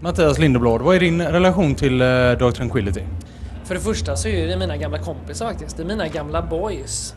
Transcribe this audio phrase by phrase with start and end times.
[0.00, 3.00] Mattias Lindeblad, vad är din relation till uh, Dark Tranquility?
[3.64, 5.76] För det första så är det mina gamla kompisar faktiskt.
[5.76, 7.14] Det är mina gamla boys.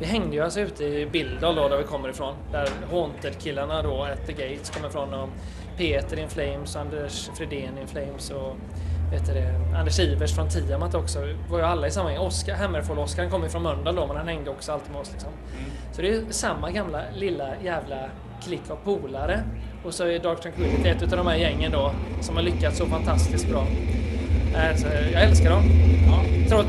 [0.00, 2.34] Vi hängde ju alltså ute i Billdal då, där vi kommer ifrån.
[2.52, 5.14] Där Haunted-killarna då, At the Gates, kommer ifrån.
[5.14, 5.28] Och
[5.76, 8.56] Peter in Flames, Anders Fredén in Flames och
[9.12, 11.20] vet det, Anders Ivers från Tiamat också.
[11.20, 12.20] Vi var ju alla i samma gäng.
[12.20, 15.30] Oskar, Hammerfall-Oskar, han kommer från Mölndal då, men han hängde också alltid med oss liksom.
[15.58, 15.70] Mm.
[15.92, 17.96] Så det är samma gamla lilla jävla
[18.44, 19.42] klick av polare.
[19.84, 22.86] Och så är Dark Tranquility ett av de här gängen då som har lyckats så
[22.86, 23.66] fantastiskt bra.
[24.70, 25.62] Alltså, jag älskar dem.
[26.50, 26.64] Ja.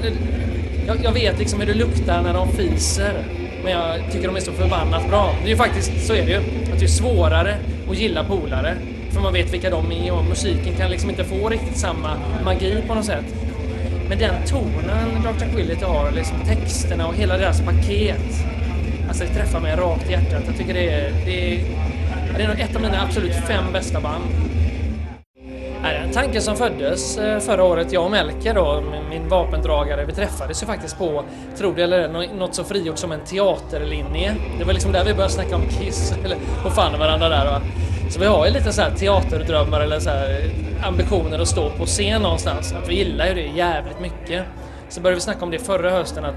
[0.88, 3.26] Jag, jag, vet liksom hur det luktar när de fiser.
[3.64, 5.36] Men jag tycker de är så förbannat bra.
[5.40, 6.38] Det är ju faktiskt, så är det ju.
[6.74, 7.58] Att det är svårare
[7.90, 8.78] att gilla polare.
[9.12, 12.84] För man vet vilka de är och musiken kan liksom inte få riktigt samma magi
[12.88, 13.26] på något sätt.
[14.10, 18.55] Men den tonen Dark Tranquility har, liksom texterna och hela deras paket.
[19.08, 20.44] Alltså det träffar mig rakt i hjärtat.
[20.48, 21.64] Jag tycker det är, det är,
[22.38, 24.24] det är ett av mina absolut fem bästa band.
[25.82, 27.92] Det är en tanke som föddes eh, förra året.
[27.92, 31.24] Jag och Melker då, min vapendragare, vi träffades ju faktiskt på,
[31.58, 34.36] tro det eller något så frigjort som en teaterlinje.
[34.60, 37.46] Det var liksom där vi började snacka om Kiss, eller på fan varandra där.
[37.46, 37.62] Va?
[38.10, 40.10] Så vi har ju lite så här teaterdrömmar eller så
[40.84, 42.74] ambitioner att stå på scen någonstans.
[42.74, 44.44] Att vi gillar ju det jävligt mycket.
[44.90, 46.36] Så började vi snacka om det förra hösten att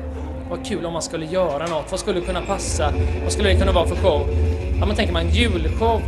[0.51, 1.91] vad kul om man skulle göra något.
[1.91, 2.93] Vad skulle kunna passa?
[3.23, 4.29] Vad skulle det kunna vara för show?
[4.81, 6.03] Ja men tänker man julshow.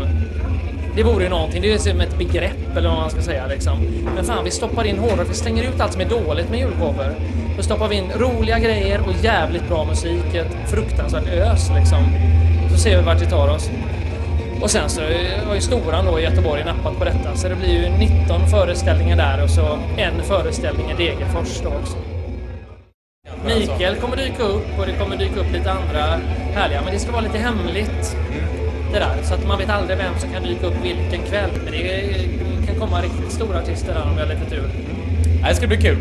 [0.96, 3.78] Det vore ju någonting, det är som ett begrepp eller vad man ska säga liksom.
[4.14, 7.14] Men fan, vi stoppar in hårdare, vi stänger ut allt som är dåligt med julshower.
[7.56, 11.98] Då stoppar vi in roliga grejer och jävligt bra musik, ett fruktansvärt ös liksom.
[12.72, 13.70] Så ser vi vart det tar oss.
[14.62, 17.54] Och sen så eh, har ju Storan då i Göteborg nappat på detta, så det
[17.54, 21.96] blir ju 19 föreställningar där och så en föreställning i Degerfors då också.
[23.46, 26.20] Mikael kommer dyka upp och det kommer dyka upp lite andra
[26.54, 28.16] härliga, men det ska vara lite hemligt.
[28.92, 31.50] Det där, så att man vet aldrig vem som kan dyka upp vilken kväll.
[31.64, 34.70] Men det kan komma riktigt stora artister där om vi har lite tur.
[35.48, 35.98] Det ska bli kul.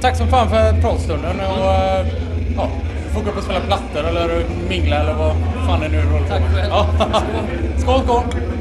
[0.00, 2.06] Tack som fan för pratstunden och mm.
[2.56, 2.68] ja,
[3.12, 5.36] får gå upp och spela plattor eller mingla eller vad
[5.66, 6.70] fan det nu håller på med.
[6.70, 7.78] Tack själv.
[7.78, 8.53] skål, skål!